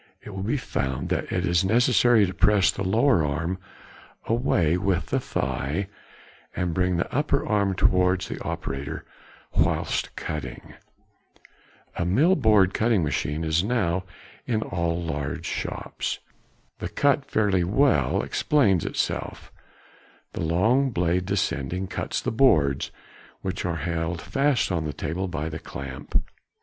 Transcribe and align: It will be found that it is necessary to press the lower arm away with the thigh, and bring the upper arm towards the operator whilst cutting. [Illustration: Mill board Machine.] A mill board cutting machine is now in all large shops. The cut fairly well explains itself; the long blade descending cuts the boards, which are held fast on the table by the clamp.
It 0.23 0.31
will 0.31 0.41
be 0.41 0.57
found 0.57 1.09
that 1.09 1.31
it 1.31 1.45
is 1.45 1.63
necessary 1.63 2.25
to 2.25 2.33
press 2.33 2.71
the 2.71 2.81
lower 2.81 3.23
arm 3.23 3.59
away 4.25 4.75
with 4.75 5.05
the 5.11 5.19
thigh, 5.19 5.89
and 6.55 6.73
bring 6.73 6.97
the 6.97 7.15
upper 7.15 7.45
arm 7.47 7.75
towards 7.75 8.27
the 8.27 8.41
operator 8.43 9.05
whilst 9.53 10.15
cutting. 10.15 10.73
[Illustration: 10.73 10.73
Mill 10.95 11.55
board 11.55 11.99
Machine.] 11.99 12.01
A 12.01 12.05
mill 12.15 12.35
board 12.35 12.73
cutting 12.73 13.03
machine 13.03 13.43
is 13.43 13.63
now 13.63 14.03
in 14.47 14.63
all 14.63 14.99
large 14.99 15.45
shops. 15.45 16.17
The 16.79 16.89
cut 16.89 17.23
fairly 17.25 17.63
well 17.63 18.23
explains 18.23 18.83
itself; 18.85 19.51
the 20.33 20.41
long 20.41 20.89
blade 20.89 21.27
descending 21.27 21.85
cuts 21.85 22.21
the 22.21 22.31
boards, 22.31 22.89
which 23.41 23.65
are 23.65 23.75
held 23.75 24.19
fast 24.19 24.71
on 24.71 24.85
the 24.85 24.93
table 24.93 25.27
by 25.27 25.47
the 25.47 25.59
clamp. 25.59 26.23